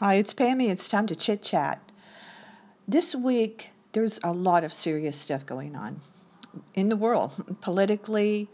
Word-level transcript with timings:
Hi, 0.00 0.14
it's 0.14 0.34
Pammy. 0.34 0.70
It's 0.70 0.88
time 0.88 1.06
to 1.06 1.14
chit 1.14 1.40
chat. 1.40 1.78
This 2.88 3.14
week, 3.14 3.70
there's 3.92 4.18
a 4.24 4.32
lot 4.32 4.64
of 4.64 4.72
serious 4.72 5.16
stuff 5.16 5.46
going 5.46 5.76
on 5.76 6.00
in 6.74 6.88
the 6.88 6.96
world, 6.96 7.32
politically, 7.60 8.48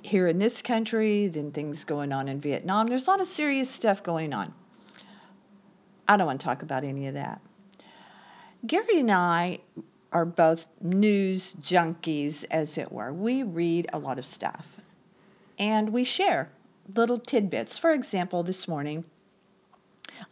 here 0.00 0.28
in 0.28 0.38
this 0.38 0.62
country, 0.62 1.26
then 1.26 1.50
things 1.50 1.82
going 1.82 2.12
on 2.12 2.28
in 2.28 2.40
Vietnam. 2.40 2.86
There's 2.86 3.08
a 3.08 3.10
lot 3.10 3.20
of 3.20 3.26
serious 3.26 3.68
stuff 3.68 4.04
going 4.04 4.32
on. 4.32 4.54
I 6.06 6.16
don't 6.16 6.28
want 6.28 6.40
to 6.40 6.44
talk 6.44 6.62
about 6.62 6.84
any 6.84 7.08
of 7.08 7.14
that. 7.14 7.40
Gary 8.64 9.00
and 9.00 9.10
I 9.10 9.58
are 10.12 10.24
both 10.24 10.68
news 10.80 11.52
junkies, 11.54 12.44
as 12.48 12.78
it 12.78 12.92
were. 12.92 13.12
We 13.12 13.42
read 13.42 13.88
a 13.92 13.98
lot 13.98 14.20
of 14.20 14.24
stuff 14.24 14.64
and 15.58 15.92
we 15.92 16.04
share 16.04 16.48
little 16.94 17.18
tidbits. 17.18 17.76
For 17.76 17.90
example, 17.90 18.44
this 18.44 18.68
morning, 18.68 19.04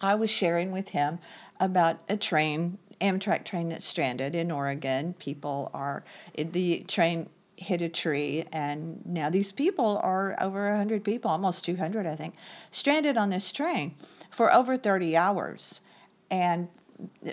I 0.01 0.15
was 0.17 0.31
sharing 0.31 0.73
with 0.73 0.89
him 0.89 1.19
about 1.59 1.99
a 2.09 2.17
train, 2.17 2.79
Amtrak 3.01 3.45
train 3.45 3.69
that's 3.71 3.87
stranded 3.87 4.35
in 4.35 4.51
Oregon. 4.51 5.15
People 5.15 5.71
are, 5.75 6.05
the 6.37 6.81
train 6.89 7.29
hit 7.57 7.83
a 7.83 7.89
tree, 7.89 8.45
and 8.53 9.05
now 9.05 9.29
these 9.31 9.53
people 9.53 10.01
are 10.03 10.35
over 10.41 10.71
100 10.71 11.05
people, 11.05 11.31
almost 11.31 11.65
200, 11.65 12.07
I 12.07 12.17
think, 12.17 12.35
stranded 12.71 13.17
on 13.19 13.29
this 13.31 13.53
train 13.53 13.95
for 14.31 14.53
over 14.53 14.77
30 14.77 15.17
hours. 15.17 15.81
And 16.31 16.69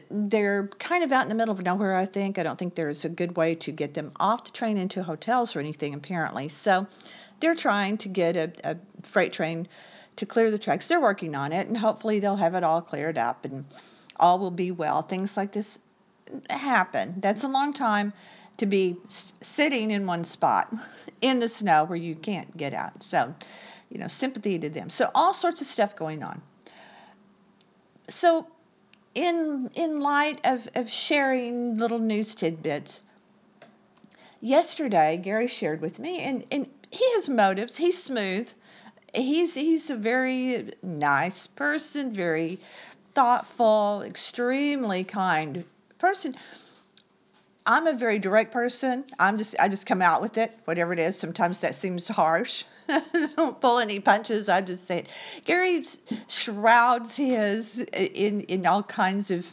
they're 0.09 0.67
kind 0.79 1.03
of 1.03 1.11
out 1.11 1.23
in 1.23 1.29
the 1.29 1.35
middle 1.35 1.53
of 1.53 1.61
nowhere, 1.61 1.95
I 1.95 2.05
think. 2.05 2.37
I 2.37 2.43
don't 2.43 2.57
think 2.57 2.75
there's 2.75 3.05
a 3.05 3.09
good 3.09 3.37
way 3.37 3.55
to 3.55 3.71
get 3.71 3.93
them 3.93 4.11
off 4.19 4.45
the 4.45 4.51
train 4.51 4.77
into 4.77 5.03
hotels 5.03 5.55
or 5.55 5.59
anything, 5.59 5.93
apparently. 5.93 6.49
So 6.49 6.87
they're 7.39 7.55
trying 7.55 7.97
to 7.99 8.09
get 8.09 8.35
a, 8.35 8.51
a 8.63 8.77
freight 9.03 9.33
train 9.33 9.67
to 10.17 10.25
clear 10.25 10.51
the 10.51 10.59
tracks. 10.59 10.87
They're 10.87 11.01
working 11.01 11.35
on 11.35 11.53
it, 11.53 11.67
and 11.67 11.77
hopefully 11.77 12.19
they'll 12.19 12.35
have 12.35 12.55
it 12.55 12.63
all 12.63 12.81
cleared 12.81 13.17
up 13.17 13.45
and 13.45 13.65
all 14.19 14.39
will 14.39 14.51
be 14.51 14.71
well. 14.71 15.01
Things 15.01 15.37
like 15.37 15.51
this 15.51 15.79
happen. 16.49 17.15
That's 17.19 17.43
a 17.43 17.47
long 17.47 17.73
time 17.73 18.13
to 18.57 18.65
be 18.65 18.97
sitting 19.41 19.91
in 19.91 20.05
one 20.05 20.23
spot 20.23 20.73
in 21.21 21.39
the 21.39 21.47
snow 21.47 21.85
where 21.85 21.97
you 21.97 22.15
can't 22.15 22.55
get 22.55 22.73
out. 22.73 23.03
So, 23.03 23.33
you 23.89 23.99
know, 23.99 24.07
sympathy 24.07 24.59
to 24.59 24.69
them. 24.69 24.89
So 24.89 25.09
all 25.13 25.33
sorts 25.33 25.61
of 25.61 25.67
stuff 25.67 25.95
going 25.95 26.23
on. 26.23 26.41
So 28.09 28.47
in 29.13 29.69
in 29.75 29.99
light 29.99 30.41
of, 30.43 30.67
of 30.75 30.89
sharing 30.89 31.77
little 31.77 31.99
news 31.99 32.35
tidbits, 32.35 33.01
yesterday 34.39 35.17
Gary 35.17 35.47
shared 35.47 35.81
with 35.81 35.99
me 35.99 36.19
and, 36.19 36.45
and 36.51 36.67
he 36.89 37.13
has 37.13 37.29
motives. 37.29 37.75
He's 37.75 38.01
smooth 38.01 38.49
he's 39.13 39.53
he's 39.53 39.89
a 39.89 39.95
very 39.95 40.73
nice 40.81 41.47
person, 41.47 42.13
very 42.13 42.59
thoughtful, 43.13 44.03
extremely 44.05 45.03
kind 45.03 45.63
person. 45.97 46.35
I'm 47.65 47.85
a 47.85 47.93
very 47.93 48.17
direct 48.17 48.53
person. 48.53 49.03
I'm 49.19 49.37
just 49.37 49.55
I 49.59 49.67
just 49.67 49.85
come 49.85 50.01
out 50.01 50.21
with 50.21 50.37
it, 50.37 50.57
whatever 50.65 50.93
it 50.93 50.99
is. 50.99 51.17
Sometimes 51.17 51.59
that 51.61 51.75
seems 51.75 52.07
harsh. 52.07 52.63
don't 53.35 53.59
pull 53.59 53.79
any 53.79 53.99
punches. 53.99 54.47
I 54.47 54.61
just 54.61 54.85
say 54.85 54.99
it. 54.99 55.09
Gary 55.45 55.83
shrouds 56.27 57.15
his 57.15 57.79
in 57.79 58.41
in 58.41 58.65
all 58.65 58.83
kinds 58.83 59.31
of 59.31 59.45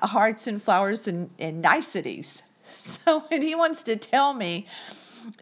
hearts 0.00 0.46
and 0.46 0.62
flowers 0.62 1.08
and, 1.08 1.30
and 1.38 1.62
niceties. 1.62 2.42
So 2.78 3.20
when 3.28 3.42
he 3.42 3.56
wants 3.56 3.82
to 3.84 3.96
tell 3.96 4.32
me 4.32 4.66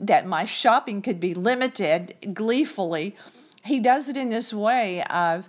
that 0.01 0.27
my 0.27 0.45
shopping 0.45 1.03
could 1.03 1.21
be 1.21 1.35
limited 1.35 2.15
gleefully, 2.33 3.17
he 3.65 3.81
does 3.81 4.09
it 4.09 4.17
in 4.17 4.31
this 4.31 4.53
way 4.53 5.03
of, 5.03 5.49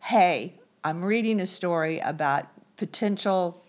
hey, 0.00 0.54
I'm 0.84 1.04
reading 1.04 1.40
a 1.40 1.46
story 1.46 1.98
about 2.00 2.46
potential 2.76 3.62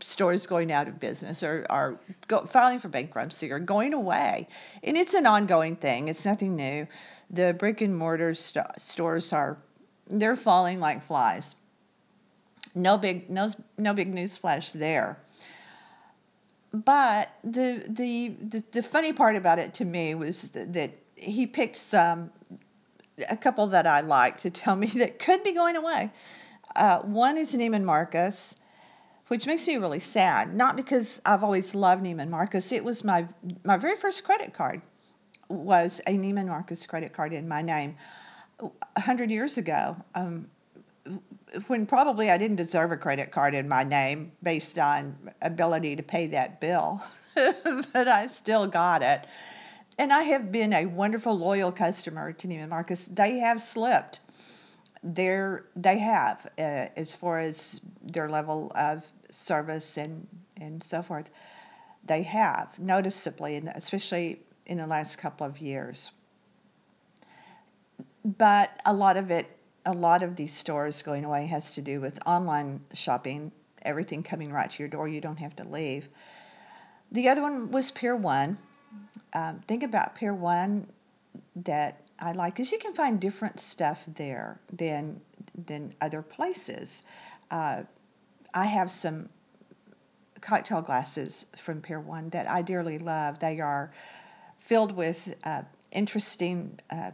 stores 0.00 0.46
going 0.46 0.70
out 0.70 0.88
of 0.88 1.00
business 1.00 1.42
or, 1.42 1.98
go, 2.28 2.44
filing 2.46 2.78
for 2.78 2.88
bankruptcy 2.88 3.50
or 3.50 3.58
going 3.58 3.94
away. 3.94 4.48
And 4.82 4.96
it's 4.96 5.14
an 5.14 5.26
ongoing 5.26 5.76
thing. 5.76 6.08
It's 6.08 6.24
nothing 6.24 6.56
new. 6.56 6.86
The 7.30 7.54
brick 7.54 7.80
and 7.80 7.96
mortar 7.96 8.34
st- 8.34 8.80
stores 8.80 9.32
are 9.32 9.58
they're 10.08 10.36
falling 10.36 10.78
like 10.78 11.02
flies. 11.02 11.56
No 12.74 12.98
big 12.98 13.28
no 13.28 13.48
no 13.76 13.94
big 13.94 14.12
news 14.12 14.36
flash 14.36 14.70
there 14.72 15.18
but 16.72 17.30
the, 17.44 17.84
the 17.88 18.34
the 18.40 18.64
the 18.72 18.82
funny 18.82 19.12
part 19.12 19.36
about 19.36 19.58
it 19.58 19.74
to 19.74 19.84
me 19.84 20.14
was 20.14 20.50
that, 20.50 20.72
that 20.72 20.90
he 21.14 21.46
picked 21.46 21.76
some 21.76 22.30
a 23.28 23.36
couple 23.36 23.68
that 23.68 23.86
I 23.86 24.00
like 24.00 24.42
to 24.42 24.50
tell 24.50 24.76
me 24.84 24.88
that 24.88 25.18
could 25.18 25.42
be 25.42 25.52
going 25.52 25.76
away. 25.76 26.10
Uh, 26.74 27.00
one 27.00 27.38
is 27.38 27.54
Neiman 27.54 27.84
Marcus, 27.84 28.54
which 29.28 29.46
makes 29.46 29.66
me 29.66 29.76
really 29.76 30.00
sad. 30.00 30.54
Not 30.54 30.76
because 30.76 31.20
I've 31.24 31.42
always 31.42 31.74
loved 31.74 32.04
Neiman 32.04 32.28
Marcus. 32.28 32.72
It 32.72 32.84
was 32.84 33.04
my 33.04 33.26
my 33.64 33.76
very 33.76 33.96
first 33.96 34.24
credit 34.24 34.52
card 34.54 34.82
was 35.48 36.00
a 36.06 36.12
Neiman 36.12 36.46
Marcus 36.46 36.86
credit 36.86 37.12
card 37.12 37.32
in 37.32 37.48
my 37.48 37.62
name 37.62 37.96
a 38.96 39.00
hundred 39.00 39.30
years 39.30 39.58
ago. 39.58 39.96
Um, 40.14 40.48
when 41.66 41.86
probably 41.86 42.30
I 42.30 42.38
didn't 42.38 42.56
deserve 42.56 42.92
a 42.92 42.96
credit 42.96 43.30
card 43.30 43.54
in 43.54 43.68
my 43.68 43.84
name 43.84 44.32
based 44.42 44.78
on 44.78 45.16
ability 45.42 45.96
to 45.96 46.02
pay 46.02 46.28
that 46.28 46.60
bill, 46.60 47.02
but 47.34 48.08
I 48.08 48.26
still 48.26 48.66
got 48.66 49.02
it. 49.02 49.26
And 49.98 50.12
I 50.12 50.24
have 50.24 50.52
been 50.52 50.72
a 50.72 50.86
wonderful, 50.86 51.38
loyal 51.38 51.72
customer 51.72 52.32
to 52.32 52.48
Neiman 52.48 52.68
Marcus. 52.68 53.06
They 53.06 53.38
have 53.38 53.62
slipped. 53.62 54.20
They're, 55.02 55.64
they 55.74 55.98
have, 55.98 56.46
uh, 56.58 56.88
as 56.96 57.14
far 57.14 57.38
as 57.38 57.80
their 58.02 58.28
level 58.28 58.72
of 58.74 59.04
service 59.30 59.96
and, 59.96 60.26
and 60.58 60.82
so 60.82 61.02
forth. 61.02 61.30
They 62.04 62.22
have 62.24 62.78
noticeably, 62.78 63.56
and 63.56 63.68
especially 63.68 64.40
in 64.66 64.76
the 64.76 64.86
last 64.86 65.16
couple 65.16 65.46
of 65.46 65.58
years. 65.58 66.10
But 68.24 68.70
a 68.84 68.92
lot 68.92 69.16
of 69.16 69.30
it 69.30 69.55
a 69.86 69.92
lot 69.92 70.24
of 70.24 70.34
these 70.34 70.52
stores 70.52 71.02
going 71.02 71.24
away 71.24 71.46
has 71.46 71.76
to 71.76 71.82
do 71.82 72.00
with 72.00 72.18
online 72.26 72.80
shopping, 72.92 73.52
everything 73.82 74.24
coming 74.24 74.52
right 74.52 74.68
to 74.68 74.82
your 74.82 74.88
door. 74.88 75.06
You 75.06 75.20
don't 75.20 75.38
have 75.38 75.54
to 75.56 75.64
leave. 75.68 76.08
The 77.12 77.28
other 77.28 77.40
one 77.40 77.70
was 77.70 77.92
Pier 77.92 78.16
1. 78.16 78.58
Um, 79.32 79.60
think 79.68 79.84
about 79.84 80.16
Pier 80.16 80.34
1 80.34 80.86
that 81.64 82.00
I 82.18 82.32
like 82.32 82.58
is 82.58 82.72
you 82.72 82.78
can 82.78 82.94
find 82.94 83.20
different 83.20 83.60
stuff 83.60 84.04
there 84.14 84.58
than 84.72 85.20
than 85.66 85.94
other 86.00 86.20
places. 86.20 87.02
Uh, 87.50 87.84
I 88.52 88.66
have 88.66 88.90
some 88.90 89.28
cocktail 90.40 90.82
glasses 90.82 91.46
from 91.56 91.80
Pier 91.80 92.00
1 92.00 92.30
that 92.30 92.50
I 92.50 92.62
dearly 92.62 92.98
love. 92.98 93.38
They 93.38 93.60
are 93.60 93.92
filled 94.58 94.92
with 94.92 95.34
uh, 95.44 95.62
interesting 95.92 96.80
uh, 96.90 97.12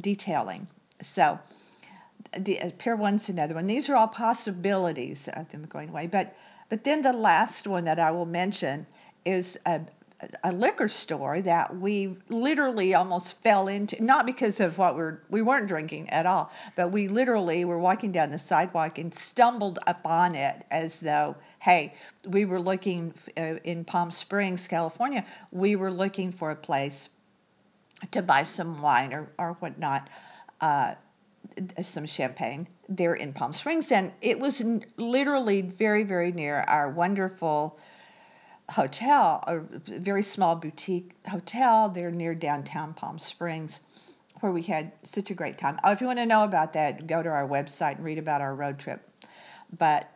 detailing. 0.00 0.68
So 1.02 1.38
uh, 2.34 2.70
Pier 2.78 2.96
One's 2.96 3.28
another 3.28 3.54
one. 3.54 3.66
These 3.66 3.88
are 3.88 3.96
all 3.96 4.08
possibilities 4.08 5.28
of 5.28 5.48
them 5.50 5.64
going 5.66 5.90
away. 5.90 6.06
But 6.06 6.36
but 6.68 6.84
then 6.84 7.02
the 7.02 7.12
last 7.12 7.66
one 7.66 7.84
that 7.84 7.98
I 7.98 8.10
will 8.10 8.26
mention 8.26 8.86
is 9.24 9.58
a, 9.66 9.82
a 10.42 10.52
liquor 10.52 10.88
store 10.88 11.40
that 11.42 11.76
we 11.76 12.16
literally 12.28 12.94
almost 12.94 13.40
fell 13.42 13.68
into, 13.68 14.02
not 14.02 14.26
because 14.26 14.60
of 14.60 14.78
what 14.78 14.96
we're 14.96 15.18
we 15.28 15.42
weren't 15.42 15.68
drinking 15.68 16.08
at 16.10 16.26
all, 16.26 16.50
but 16.76 16.90
we 16.90 17.08
literally 17.08 17.64
were 17.64 17.78
walking 17.78 18.12
down 18.12 18.30
the 18.30 18.38
sidewalk 18.38 18.98
and 18.98 19.14
stumbled 19.14 19.78
upon 19.86 20.34
it 20.34 20.64
as 20.70 21.00
though, 21.00 21.36
hey, 21.58 21.94
we 22.26 22.44
were 22.44 22.60
looking 22.60 23.12
uh, 23.36 23.56
in 23.64 23.84
Palm 23.84 24.10
Springs, 24.10 24.66
California, 24.66 25.24
we 25.52 25.76
were 25.76 25.90
looking 25.90 26.32
for 26.32 26.50
a 26.50 26.56
place 26.56 27.08
to 28.10 28.22
buy 28.22 28.42
some 28.42 28.80
wine 28.80 29.12
or 29.12 29.28
or 29.38 29.52
whatnot. 29.54 30.08
Uh, 30.60 30.94
Uh, 31.56 31.82
some 31.82 32.06
champagne 32.06 32.66
there 32.88 33.14
in 33.14 33.32
Palm 33.32 33.52
Springs, 33.52 33.92
and 33.92 34.12
it 34.20 34.38
was 34.38 34.62
literally 34.96 35.62
very, 35.62 36.02
very 36.02 36.32
near 36.32 36.60
our 36.60 36.88
wonderful 36.88 37.78
hotel, 38.70 39.44
a 39.46 39.58
very 39.98 40.22
small 40.22 40.56
boutique 40.56 41.12
hotel 41.26 41.88
there 41.88 42.10
near 42.10 42.34
downtown 42.34 42.94
Palm 42.94 43.18
Springs, 43.18 43.80
where 44.40 44.52
we 44.52 44.62
had 44.62 44.92
such 45.02 45.30
a 45.30 45.34
great 45.34 45.58
time. 45.58 45.78
Oh, 45.84 45.92
if 45.92 46.00
you 46.00 46.06
want 46.06 46.18
to 46.18 46.26
know 46.26 46.44
about 46.44 46.72
that, 46.72 47.06
go 47.06 47.22
to 47.22 47.28
our 47.28 47.46
website 47.46 47.96
and 47.96 48.04
read 48.04 48.18
about 48.18 48.40
our 48.40 48.54
road 48.54 48.78
trip. 48.78 49.08
But 49.76 50.08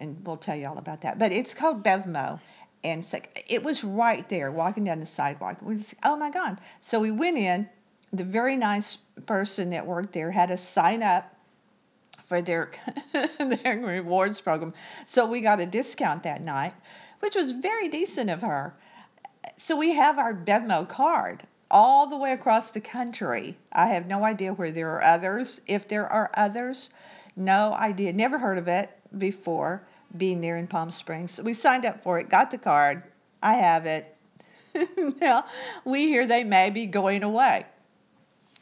and 0.00 0.24
we'll 0.26 0.36
tell 0.36 0.56
you 0.56 0.66
all 0.66 0.78
about 0.78 1.02
that. 1.02 1.18
But 1.18 1.32
it's 1.32 1.54
called 1.54 1.82
Bevmo, 1.84 2.40
and 2.84 3.04
so 3.04 3.20
it 3.48 3.62
was 3.62 3.84
right 3.84 4.28
there, 4.28 4.50
walking 4.50 4.84
down 4.84 5.00
the 5.00 5.06
sidewalk. 5.06 5.58
Oh 6.02 6.16
my 6.16 6.30
god! 6.30 6.58
So 6.80 7.00
we 7.00 7.10
went 7.10 7.38
in 7.38 7.68
the 8.12 8.24
very 8.24 8.56
nice 8.56 8.96
person 9.26 9.70
that 9.70 9.86
worked 9.86 10.12
there 10.12 10.30
had 10.30 10.50
us 10.50 10.62
sign 10.62 11.02
up 11.02 11.34
for 12.28 12.42
their 12.42 12.70
their 13.38 13.78
rewards 13.78 14.40
program. 14.40 14.72
So 15.06 15.26
we 15.26 15.40
got 15.40 15.60
a 15.60 15.66
discount 15.66 16.22
that 16.24 16.44
night, 16.44 16.74
which 17.20 17.34
was 17.34 17.52
very 17.52 17.88
decent 17.88 18.30
of 18.30 18.40
her. 18.42 18.74
So 19.56 19.76
we 19.76 19.94
have 19.94 20.18
our 20.18 20.34
Bevmo 20.34 20.88
card. 20.88 21.42
all 21.70 22.08
the 22.08 22.16
way 22.16 22.32
across 22.32 22.72
the 22.72 22.80
country. 22.80 23.56
I 23.72 23.88
have 23.88 24.06
no 24.06 24.24
idea 24.24 24.52
where 24.52 24.72
there 24.72 24.90
are 24.96 25.02
others. 25.04 25.60
If 25.66 25.86
there 25.86 26.08
are 26.08 26.30
others, 26.34 26.90
no 27.36 27.72
idea. 27.72 28.12
Never 28.12 28.38
heard 28.38 28.58
of 28.58 28.66
it 28.68 28.90
before 29.16 29.82
being 30.16 30.40
there 30.40 30.56
in 30.56 30.66
Palm 30.66 30.90
Springs. 30.90 31.40
We 31.40 31.54
signed 31.54 31.84
up 31.86 32.02
for 32.02 32.18
it, 32.18 32.28
got 32.28 32.50
the 32.50 32.58
card. 32.58 33.04
I 33.42 33.54
have 33.54 33.86
it. 33.86 34.16
now, 35.20 35.44
we 35.84 36.06
hear 36.06 36.26
they 36.26 36.44
may 36.44 36.70
be 36.70 36.86
going 36.86 37.22
away. 37.22 37.66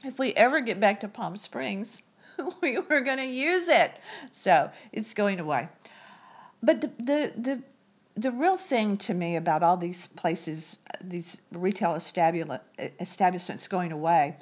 If 0.04 0.18
we 0.18 0.32
ever 0.32 0.60
get 0.60 0.80
back 0.80 1.00
to 1.00 1.08
Palm 1.08 1.36
Springs, 1.36 2.02
we 2.62 2.78
were 2.78 3.00
going 3.00 3.18
to 3.18 3.26
use 3.26 3.68
it. 3.68 3.92
So 4.32 4.70
it's 4.92 5.14
going 5.14 5.40
away. 5.40 5.68
But 6.62 6.80
the, 6.80 6.90
the, 6.98 7.32
the, 7.36 7.62
the 8.16 8.32
real 8.32 8.56
thing 8.56 8.96
to 8.98 9.14
me 9.14 9.36
about 9.36 9.62
all 9.62 9.76
these 9.76 10.06
places, 10.08 10.78
these 11.00 11.38
retail 11.52 11.94
establishments 11.94 13.68
going 13.68 13.92
away, 13.92 14.36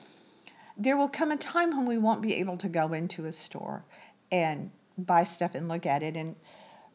there 0.77 0.97
will 0.97 1.09
come 1.09 1.31
a 1.31 1.37
time 1.37 1.71
when 1.71 1.87
we 1.87 1.99
won't 1.99 2.23
be 2.23 2.35
able 2.35 2.59
to 2.59 2.69
go 2.69 2.93
into 2.93 3.25
a 3.25 3.33
store 3.33 3.85
and 4.31 4.71
buy 4.99 5.25
stuff 5.25 5.55
and 5.55 5.69
look 5.69 5.87
at 5.87 6.03
it. 6.03 6.17
And 6.17 6.37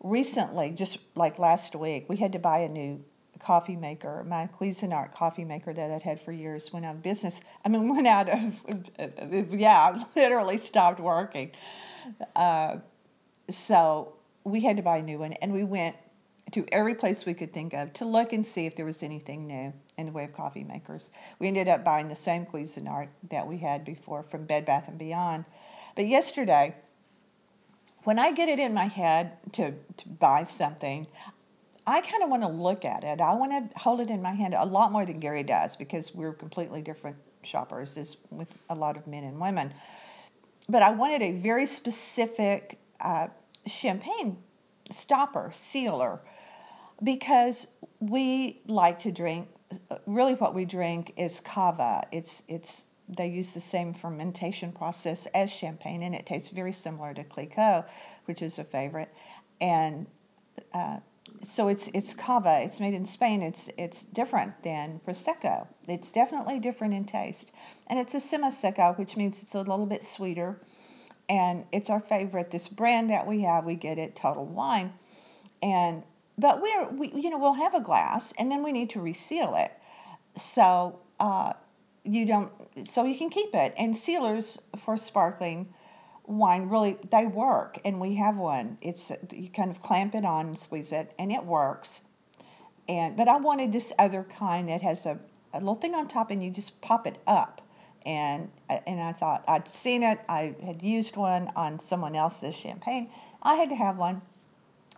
recently, 0.04 0.72
just 0.72 0.98
like 1.16 1.40
last 1.40 1.76
week, 1.76 2.08
we 2.08 2.18
had 2.18 2.34
to 2.34 2.40
buy 2.40 2.60
a 2.60 2.70
new 2.70 3.04
coffee 3.42 3.76
maker. 3.76 4.24
My 4.28 4.48
Cuisinart 4.60 5.12
coffee 5.12 5.44
maker 5.44 5.74
that 5.74 5.92
I'd 5.92 6.04
had 6.04 6.22
for 6.22 6.32
years 6.32 6.72
went 6.72 6.86
out 6.86 6.96
of 6.96 7.04
business. 7.04 7.42
I 7.66 7.70
mean, 7.70 7.90
went 7.96 8.08
out 8.08 8.30
of, 8.30 9.54
yeah, 9.54 10.04
literally 10.16 10.58
stopped 10.58 11.00
working. 11.00 11.52
Uh, 12.36 12.78
so 13.50 14.14
we 14.44 14.62
had 14.62 14.78
to 14.78 14.84
buy 14.84 14.98
a 14.98 15.02
new 15.02 15.20
one, 15.20 15.34
and 15.34 15.52
we 15.52 15.64
went 15.64 15.96
to 16.52 16.66
every 16.72 16.96
place 16.96 17.26
we 17.26 17.34
could 17.34 17.54
think 17.54 17.74
of 17.74 17.94
to 17.94 18.06
look 18.06 18.34
and 18.34 18.46
see 18.46 18.66
if 18.66 18.76
there 18.76 18.86
was 18.86 19.04
anything 19.04 19.48
new 19.48 19.74
in 19.98 20.06
the 20.06 20.12
way 20.12 20.24
of 20.26 20.34
coffee 20.34 20.64
makers. 20.64 21.10
We 21.40 21.48
ended 21.48 21.68
up 21.68 21.84
buying 21.84 22.08
the 22.08 22.16
same 22.16 22.46
Cuisinart 22.46 23.08
that 23.30 23.48
we 23.48 23.58
had 23.58 23.86
before 23.86 24.24
from 24.24 24.46
Bed 24.46 24.66
Bath 24.66 24.88
and 24.88 24.98
Beyond. 24.98 25.46
But 25.96 26.08
yesterday, 26.08 26.76
when 28.04 28.20
I 28.20 28.32
get 28.32 28.50
it 28.50 28.60
in 28.60 28.74
my 28.74 28.88
head 28.88 29.38
to, 29.54 29.72
to 29.98 30.10
buy 30.10 30.44
something, 30.44 31.08
I 31.86 32.02
kind 32.02 32.24
of 32.24 32.30
want 32.30 32.44
to 32.44 32.50
look 32.50 32.86
at 32.86 33.04
it. 33.04 33.22
I 33.22 33.34
want 33.34 33.72
to 33.72 33.80
hold 33.80 34.02
it 34.02 34.10
in 34.10 34.22
my 34.22 34.34
hand 34.34 34.54
a 34.54 34.66
lot 34.66 34.92
more 34.92 35.06
than 35.06 35.20
Gary 35.20 35.44
does 35.44 35.76
because 35.76 36.14
we're 36.14 36.34
completely 36.34 36.82
different 36.82 37.18
shoppers 37.44 37.98
as 37.98 38.18
with 38.30 38.48
a 38.70 38.76
lot 38.76 38.98
of 38.98 39.08
men 39.08 39.24
and 39.24 39.40
women. 39.40 39.74
But 40.70 40.84
I 40.84 40.92
wanted 40.92 41.22
a 41.22 41.32
very 41.32 41.66
specific 41.66 42.80
uh, 43.00 43.28
champagne 43.66 44.38
stopper, 44.92 45.52
sealer, 45.54 46.22
because 47.02 47.68
we 48.00 48.62
like 48.68 49.00
to 49.00 49.12
drink. 49.12 49.48
Really, 50.06 50.34
what 50.34 50.54
we 50.54 50.66
drink 50.66 51.14
is 51.18 51.40
cava. 51.40 52.06
It's 52.12 52.44
it's 52.48 52.86
they 53.10 53.28
use 53.28 53.54
the 53.54 53.62
same 53.62 53.94
fermentation 53.94 54.72
process 54.72 55.26
as 55.34 55.50
champagne, 55.50 56.04
and 56.04 56.14
it 56.14 56.26
tastes 56.26 56.50
very 56.50 56.74
similar 56.74 57.14
to 57.14 57.24
Clicquot, 57.24 57.86
which 58.26 58.42
is 58.42 58.60
a 58.60 58.64
favorite. 58.64 59.10
And 59.60 60.08
uh, 60.74 60.98
so 61.44 61.68
it's 61.68 61.90
it's 61.94 62.14
cava. 62.14 62.60
It's 62.62 62.80
made 62.80 62.94
in 62.94 63.06
Spain. 63.06 63.42
It's 63.42 63.70
it's 63.78 64.04
different 64.04 64.62
than 64.64 65.02
prosecco. 65.06 65.68
It's 65.88 66.12
definitely 66.12 66.60
different 66.60 66.94
in 66.94 67.06
taste, 67.06 67.52
and 67.88 68.00
it's 68.00 68.14
a 68.14 68.18
semisecco, 68.18 68.98
which 68.98 69.18
means 69.18 69.42
it's 69.42 69.56
a 69.56 69.60
little 69.60 69.86
bit 69.86 70.04
sweeter. 70.04 70.60
And 71.30 71.66
it's 71.72 71.90
our 71.90 72.02
favorite. 72.02 72.52
This 72.52 72.68
brand 72.68 73.10
that 73.10 73.26
we 73.26 73.42
have, 73.42 73.66
we 73.66 73.76
get 73.76 73.98
it 73.98 74.16
Total 74.16 74.46
Wine, 74.46 74.94
and 75.62 76.04
but 76.38 76.62
we're 76.62 76.90
we 76.90 77.12
you 77.16 77.30
know 77.30 77.38
we'll 77.38 77.54
have 77.54 77.76
a 77.76 77.82
glass 77.82 78.34
and 78.38 78.52
then 78.52 78.64
we 78.64 78.72
need 78.72 78.92
to 78.92 79.02
reseal 79.02 79.56
it. 79.56 79.72
So 80.38 81.00
uh, 81.20 81.54
you 82.04 82.26
don't 82.26 82.52
so 82.86 83.06
you 83.06 83.18
can 83.18 83.30
keep 83.30 83.54
it. 83.54 83.74
And 83.78 83.96
sealers 83.96 84.62
for 84.84 84.98
sparkling 84.98 85.74
wine 86.38 86.70
really 86.70 86.98
they 87.10 87.26
work 87.26 87.80
and 87.86 88.00
we 88.00 88.16
have 88.16 88.38
one. 88.38 88.78
It's 88.82 89.12
you 89.32 89.50
kind 89.50 89.72
of 89.72 89.82
clamp 89.82 90.16
it 90.16 90.26
on 90.26 90.48
and 90.48 90.60
squeeze 90.60 90.92
it 90.92 91.14
and 91.20 91.32
it 91.32 91.46
works. 91.46 92.02
And 92.88 93.16
but 93.16 93.28
i 93.28 93.38
wanted 93.38 93.72
this 93.72 93.94
other 94.00 94.24
kind 94.24 94.70
that 94.70 94.82
has 94.82 95.06
a, 95.06 95.20
a 95.54 95.60
little 95.60 95.76
thing 95.76 95.96
on 95.96 96.08
top 96.08 96.32
and 96.32 96.44
you 96.44 96.52
just 96.52 96.80
pop 96.82 97.08
it 97.08 97.18
up. 97.28 97.62
And 98.06 98.50
and 98.70 99.00
i 99.00 99.14
thought 99.14 99.44
i'd 99.48 99.68
seen 99.68 100.04
it. 100.04 100.20
I 100.28 100.56
had 100.66 100.82
used 100.82 101.18
one 101.18 101.52
on 101.56 101.80
someone 101.80 102.16
else's 102.16 102.56
champagne. 102.56 103.10
I 103.42 103.56
had 103.56 103.70
to 103.70 103.76
have 103.76 103.98
one. 103.98 104.22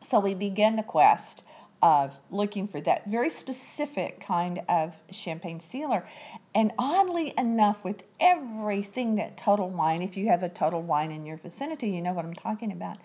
So 0.01 0.19
we 0.19 0.35
began 0.35 0.75
the 0.75 0.83
quest 0.83 1.43
of 1.83 2.17
looking 2.31 2.65
for 2.65 2.79
that 2.79 3.05
very 3.07 3.29
specific 3.29 4.21
kind 4.21 4.61
of 4.69 4.95
champagne 5.11 5.59
sealer. 5.59 6.07
And 6.55 6.71
oddly 6.79 7.33
enough, 7.37 7.83
with 7.83 8.03
everything 8.21 9.15
that 9.15 9.35
Total 9.35 9.69
Wine, 9.69 10.01
if 10.01 10.15
you 10.15 10.29
have 10.29 10.43
a 10.43 10.49
Total 10.49 10.81
Wine 10.81 11.11
in 11.11 11.25
your 11.25 11.35
vicinity, 11.35 11.89
you 11.89 12.01
know 12.01 12.13
what 12.13 12.23
I'm 12.23 12.35
talking 12.35 12.71
about, 12.71 12.99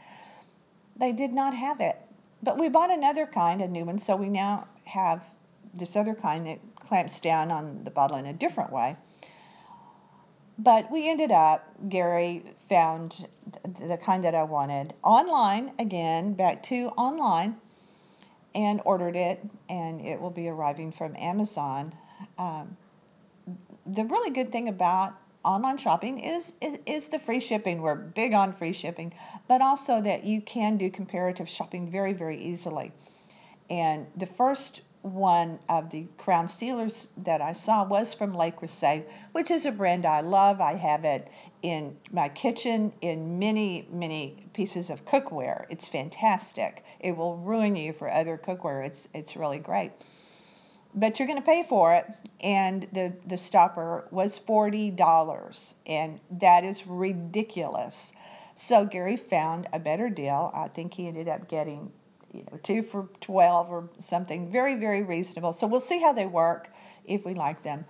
they 0.96 1.12
did 1.12 1.32
not 1.32 1.54
have 1.54 1.80
it. 1.80 1.96
But 2.40 2.56
we 2.56 2.68
bought 2.68 2.92
another 2.92 3.26
kind, 3.26 3.60
a 3.60 3.66
new 3.66 3.84
one, 3.84 3.98
so 3.98 4.14
we 4.14 4.28
now 4.28 4.68
have 4.84 5.24
this 5.74 5.96
other 5.96 6.14
kind 6.14 6.46
that 6.46 6.60
clamps 6.76 7.18
down 7.18 7.50
on 7.50 7.82
the 7.82 7.90
bottle 7.90 8.16
in 8.16 8.26
a 8.26 8.32
different 8.32 8.72
way. 8.72 8.96
But 10.56 10.88
we 10.92 11.10
ended 11.10 11.32
up, 11.32 11.66
Gary 11.88 12.44
found 12.68 13.26
the 13.64 13.98
kind 13.98 14.22
that 14.22 14.36
I 14.36 14.44
wanted 14.44 14.94
online, 15.02 15.72
again, 15.80 16.34
back 16.34 16.62
to 16.64 16.90
online 16.90 17.56
and 18.58 18.80
ordered 18.84 19.14
it, 19.14 19.40
and 19.68 20.00
it 20.00 20.20
will 20.20 20.30
be 20.30 20.48
arriving 20.48 20.90
from 20.90 21.14
Amazon. 21.16 21.94
Um, 22.38 22.76
the 23.86 24.04
really 24.04 24.32
good 24.32 24.50
thing 24.50 24.68
about 24.68 25.14
online 25.44 25.76
shopping 25.78 26.18
is, 26.18 26.52
is, 26.60 26.78
is 26.84 27.06
the 27.06 27.20
free 27.20 27.38
shipping. 27.38 27.80
We're 27.80 27.94
big 27.94 28.34
on 28.34 28.52
free 28.52 28.72
shipping, 28.72 29.14
but 29.46 29.62
also 29.62 30.02
that 30.02 30.24
you 30.24 30.42
can 30.42 30.76
do 30.76 30.90
comparative 30.90 31.48
shopping 31.48 31.88
very 31.88 32.12
very 32.12 32.42
easily. 32.42 32.90
And 33.70 34.08
the 34.16 34.26
first 34.26 34.80
one 35.02 35.58
of 35.68 35.90
the 35.90 36.06
crown 36.18 36.48
sealers 36.48 37.08
that 37.18 37.40
I 37.40 37.52
saw 37.52 37.84
was 37.84 38.14
from 38.14 38.36
Le 38.36 38.50
Creuset, 38.50 39.06
which 39.32 39.50
is 39.50 39.66
a 39.66 39.72
brand 39.72 40.04
I 40.04 40.20
love. 40.20 40.60
I 40.60 40.74
have 40.74 41.04
it 41.04 41.28
in 41.62 41.96
my 42.12 42.28
kitchen 42.28 42.92
in 43.00 43.38
many, 43.38 43.86
many 43.90 44.46
pieces 44.52 44.90
of 44.90 45.04
cookware. 45.04 45.66
It's 45.70 45.88
fantastic. 45.88 46.84
It 47.00 47.16
will 47.16 47.36
ruin 47.36 47.76
you 47.76 47.92
for 47.92 48.10
other 48.10 48.38
cookware. 48.38 48.86
It's 48.86 49.08
it's 49.14 49.36
really 49.36 49.58
great. 49.58 49.92
But 50.94 51.18
you're 51.18 51.28
going 51.28 51.40
to 51.40 51.46
pay 51.46 51.64
for 51.68 51.94
it, 51.94 52.06
and 52.40 52.86
the 52.92 53.12
the 53.26 53.36
stopper 53.36 54.08
was 54.10 54.38
forty 54.38 54.90
dollars, 54.90 55.74
and 55.86 56.18
that 56.30 56.64
is 56.64 56.86
ridiculous. 56.86 58.12
So 58.54 58.84
Gary 58.84 59.16
found 59.16 59.68
a 59.72 59.78
better 59.78 60.10
deal. 60.10 60.50
I 60.52 60.66
think 60.66 60.94
he 60.94 61.06
ended 61.06 61.28
up 61.28 61.48
getting 61.48 61.92
you 62.32 62.44
know, 62.50 62.58
two 62.62 62.82
for 62.82 63.08
12 63.20 63.70
or 63.70 63.88
something. 63.98 64.50
Very, 64.50 64.74
very 64.74 65.02
reasonable. 65.02 65.52
So 65.52 65.66
we'll 65.66 65.80
see 65.80 66.00
how 66.00 66.12
they 66.12 66.26
work 66.26 66.70
if 67.04 67.24
we 67.24 67.34
like 67.34 67.62
them. 67.62 67.84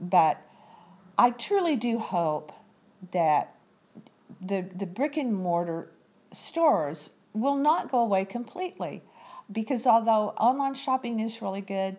But 0.00 0.40
I 1.18 1.30
truly 1.30 1.76
do 1.76 1.98
hope 1.98 2.52
that 3.12 3.54
the, 4.40 4.62
the 4.74 4.86
brick 4.86 5.16
and 5.16 5.34
mortar 5.34 5.92
stores 6.32 7.10
will 7.32 7.56
not 7.56 7.90
go 7.90 8.00
away 8.00 8.24
completely 8.24 9.02
because 9.50 9.86
although 9.86 10.28
online 10.30 10.74
shopping 10.74 11.20
is 11.20 11.42
really 11.42 11.60
good, 11.60 11.96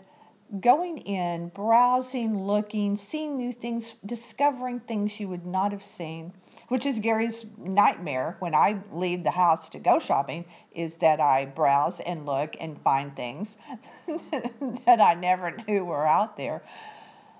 going 0.59 0.97
in, 0.97 1.49
browsing, 1.49 2.37
looking, 2.37 2.97
seeing 2.97 3.37
new 3.37 3.53
things, 3.53 3.95
discovering 4.05 4.79
things 4.81 5.17
you 5.19 5.29
would 5.29 5.45
not 5.45 5.71
have 5.71 5.83
seen, 5.83 6.33
which 6.67 6.85
is 6.85 6.99
Gary's 6.99 7.45
nightmare 7.57 8.35
when 8.39 8.53
I 8.53 8.81
leave 8.91 9.23
the 9.23 9.31
house 9.31 9.69
to 9.69 9.79
go 9.79 9.99
shopping, 9.99 10.45
is 10.73 10.97
that 10.97 11.21
I 11.21 11.45
browse 11.45 11.99
and 12.01 12.25
look 12.25 12.55
and 12.59 12.81
find 12.81 13.15
things 13.15 13.57
that 14.85 14.99
I 14.99 15.13
never 15.13 15.51
knew 15.51 15.85
were 15.85 16.05
out 16.05 16.35
there. 16.35 16.63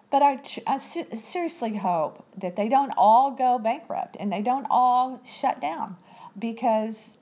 But 0.10 0.22
I, 0.22 0.42
I 0.68 0.78
seriously 0.78 1.76
hope 1.76 2.26
that 2.38 2.56
they 2.56 2.70
don't 2.70 2.94
all 2.98 3.32
go 3.32 3.60
bankrupt 3.60 4.18
and 4.20 4.32
they 4.32 4.42
don't 4.42 4.68
all 4.70 5.22
shut 5.26 5.62
down 5.62 5.98
because 6.38 7.18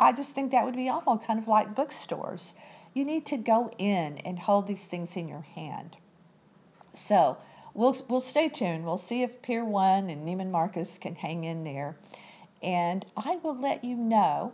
I 0.00 0.12
just 0.12 0.34
think 0.34 0.52
that 0.52 0.64
would 0.64 0.76
be 0.76 0.88
awful, 0.88 1.18
kind 1.18 1.38
of 1.38 1.48
like 1.48 1.74
bookstores 1.74 2.54
you 2.94 3.04
need 3.04 3.26
to 3.26 3.36
go 3.36 3.70
in 3.78 4.18
and 4.18 4.38
hold 4.38 4.66
these 4.66 4.84
things 4.84 5.16
in 5.16 5.28
your 5.28 5.42
hand. 5.54 5.96
So 6.94 7.36
we'll 7.74 7.96
we'll 8.08 8.20
stay 8.20 8.48
tuned. 8.48 8.84
We'll 8.84 8.98
see 8.98 9.22
if 9.22 9.42
Pier 9.42 9.64
One 9.64 10.10
and 10.10 10.26
Neiman 10.26 10.50
Marcus 10.50 10.98
can 10.98 11.14
hang 11.14 11.44
in 11.44 11.64
there, 11.64 11.96
and 12.62 13.04
I 13.16 13.36
will 13.36 13.58
let 13.58 13.84
you 13.84 13.96
know 13.96 14.52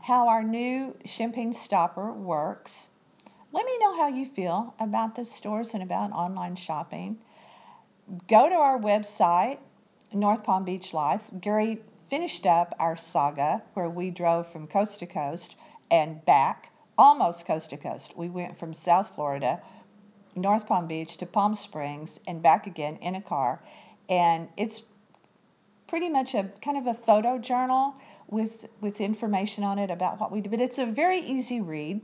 how 0.00 0.28
our 0.28 0.42
new 0.42 0.96
champagne 1.04 1.52
stopper 1.52 2.12
works. 2.12 2.88
Let 3.52 3.66
me 3.66 3.78
know 3.78 3.96
how 3.96 4.08
you 4.08 4.26
feel 4.26 4.74
about 4.80 5.14
the 5.14 5.24
stores 5.24 5.74
and 5.74 5.82
about 5.82 6.12
online 6.12 6.56
shopping. 6.56 7.18
Go 8.26 8.48
to 8.48 8.54
our 8.54 8.78
website, 8.78 9.58
North 10.12 10.42
Palm 10.42 10.64
Beach 10.64 10.92
Life. 10.94 11.22
Gary 11.40 11.82
finished 12.08 12.46
up 12.46 12.74
our 12.78 12.96
saga 12.96 13.62
where 13.74 13.88
we 13.88 14.10
drove 14.10 14.50
from 14.50 14.66
coast 14.66 14.98
to 15.00 15.06
coast 15.06 15.54
and 15.90 16.24
back 16.24 16.71
almost 16.98 17.46
coast 17.46 17.70
to 17.70 17.76
coast. 17.76 18.16
We 18.16 18.28
went 18.28 18.58
from 18.58 18.74
South 18.74 19.14
Florida 19.14 19.60
North 20.34 20.66
Palm 20.66 20.86
Beach 20.86 21.16
to 21.18 21.26
Palm 21.26 21.54
Springs 21.54 22.18
and 22.26 22.42
back 22.42 22.66
again 22.66 22.96
in 22.96 23.14
a 23.14 23.22
car. 23.22 23.62
And 24.08 24.48
it's 24.56 24.82
pretty 25.86 26.08
much 26.08 26.34
a 26.34 26.50
kind 26.62 26.78
of 26.78 26.86
a 26.86 26.94
photo 26.94 27.38
journal 27.38 27.94
with 28.28 28.66
with 28.80 29.00
information 29.00 29.62
on 29.62 29.78
it 29.78 29.90
about 29.90 30.18
what 30.20 30.32
we 30.32 30.40
do. 30.40 30.48
But 30.48 30.60
it's 30.60 30.78
a 30.78 30.86
very 30.86 31.18
easy 31.18 31.60
read, 31.60 32.00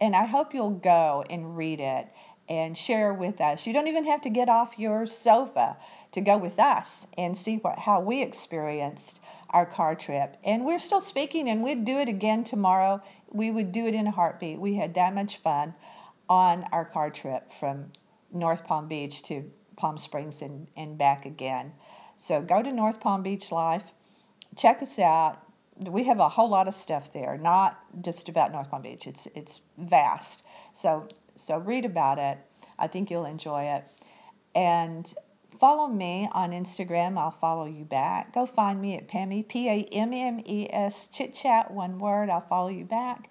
and 0.00 0.16
I 0.16 0.26
hope 0.26 0.54
you'll 0.54 0.70
go 0.70 1.24
and 1.30 1.56
read 1.56 1.80
it 1.80 2.08
and 2.48 2.76
share 2.76 3.14
with 3.14 3.40
us. 3.40 3.66
You 3.66 3.72
don't 3.72 3.88
even 3.88 4.06
have 4.06 4.22
to 4.22 4.30
get 4.30 4.48
off 4.48 4.78
your 4.78 5.06
sofa 5.06 5.76
to 6.12 6.20
go 6.20 6.36
with 6.38 6.58
us 6.58 7.06
and 7.16 7.38
see 7.38 7.58
what 7.58 7.78
how 7.78 8.00
we 8.00 8.22
experienced 8.22 9.20
our 9.50 9.66
car 9.66 9.94
trip. 9.94 10.36
And 10.44 10.64
we're 10.64 10.78
still 10.78 11.00
speaking, 11.00 11.48
and 11.48 11.62
we'd 11.62 11.84
do 11.84 11.98
it 11.98 12.08
again 12.08 12.44
tomorrow. 12.44 13.02
We 13.30 13.50
would 13.50 13.72
do 13.72 13.86
it 13.86 13.94
in 13.94 14.06
a 14.06 14.10
heartbeat. 14.10 14.58
We 14.58 14.74
had 14.74 14.94
that 14.94 15.14
much 15.14 15.38
fun 15.38 15.74
on 16.28 16.64
our 16.72 16.84
car 16.84 17.10
trip 17.10 17.50
from 17.52 17.92
North 18.32 18.64
Palm 18.64 18.88
Beach 18.88 19.22
to 19.24 19.50
Palm 19.76 19.96
Springs 19.96 20.42
and, 20.42 20.66
and 20.76 20.98
back 20.98 21.24
again. 21.24 21.72
So 22.16 22.42
go 22.42 22.62
to 22.62 22.72
North 22.72 23.00
Palm 23.00 23.22
Beach 23.22 23.50
Life, 23.50 23.84
check 24.56 24.82
us 24.82 24.98
out. 24.98 25.38
We 25.78 26.04
have 26.04 26.18
a 26.18 26.28
whole 26.28 26.48
lot 26.48 26.66
of 26.66 26.74
stuff 26.74 27.12
there, 27.12 27.38
not 27.38 27.78
just 28.02 28.28
about 28.28 28.52
North 28.52 28.70
Palm 28.70 28.82
Beach. 28.82 29.06
It's 29.06 29.26
it's 29.36 29.60
vast. 29.78 30.42
So 30.74 31.06
so 31.36 31.58
read 31.58 31.84
about 31.84 32.18
it. 32.18 32.38
I 32.78 32.88
think 32.88 33.10
you'll 33.10 33.24
enjoy 33.24 33.62
it. 33.62 33.84
And 34.54 35.14
follow 35.58 35.88
me 35.88 36.28
on 36.32 36.52
Instagram. 36.52 37.18
I'll 37.18 37.30
follow 37.30 37.66
you 37.66 37.84
back. 37.84 38.32
Go 38.32 38.46
find 38.46 38.80
me 38.80 38.96
at 38.96 39.08
Pammy, 39.08 39.46
P 39.46 39.68
A 39.68 39.82
M 39.92 40.12
M 40.12 40.40
E 40.44 40.68
S, 40.70 41.08
chit 41.08 41.34
chat, 41.34 41.70
one 41.70 41.98
word. 41.98 42.30
I'll 42.30 42.46
follow 42.48 42.68
you 42.68 42.84
back. 42.84 43.30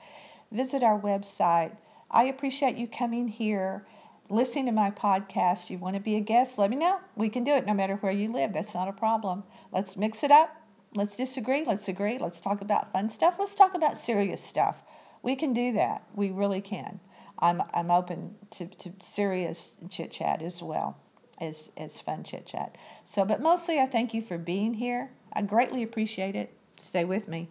Visit 0.51 0.83
our 0.83 0.99
website. 0.99 1.75
I 2.11 2.25
appreciate 2.25 2.77
you 2.77 2.87
coming 2.87 3.27
here, 3.27 3.85
listening 4.29 4.65
to 4.65 4.71
my 4.71 4.91
podcast. 4.91 5.69
You 5.69 5.77
want 5.77 5.95
to 5.95 6.01
be 6.01 6.15
a 6.15 6.21
guest? 6.21 6.57
Let 6.57 6.69
me 6.69 6.75
know. 6.75 6.99
We 7.15 7.29
can 7.29 7.43
do 7.43 7.51
it 7.51 7.65
no 7.65 7.73
matter 7.73 7.95
where 7.95 8.11
you 8.11 8.31
live. 8.31 8.53
That's 8.53 8.73
not 8.73 8.87
a 8.87 8.93
problem. 8.93 9.43
Let's 9.71 9.97
mix 9.97 10.23
it 10.23 10.31
up. 10.31 10.49
Let's 10.95 11.15
disagree. 11.15 11.63
Let's 11.65 11.87
agree. 11.87 12.17
Let's 12.17 12.41
talk 12.41 12.61
about 12.61 12.93
fun 12.93 13.09
stuff. 13.09 13.35
Let's 13.39 13.55
talk 13.55 13.73
about 13.73 13.97
serious 13.97 14.43
stuff. 14.43 14.81
We 15.21 15.35
can 15.35 15.53
do 15.53 15.73
that. 15.73 16.03
We 16.13 16.31
really 16.31 16.61
can. 16.61 16.99
I'm 17.39 17.61
I'm 17.73 17.91
open 17.91 18.35
to, 18.51 18.67
to 18.67 18.93
serious 18.99 19.75
chit 19.89 20.11
chat 20.11 20.41
as 20.41 20.61
well 20.61 20.97
as 21.39 21.71
as 21.77 21.99
fun 21.99 22.23
chit 22.23 22.45
chat. 22.45 22.77
So, 23.05 23.25
but 23.25 23.41
mostly 23.41 23.79
I 23.79 23.85
thank 23.85 24.13
you 24.13 24.21
for 24.21 24.37
being 24.37 24.73
here. 24.73 25.09
I 25.33 25.41
greatly 25.41 25.83
appreciate 25.83 26.35
it. 26.35 26.51
Stay 26.77 27.05
with 27.05 27.27
me. 27.27 27.49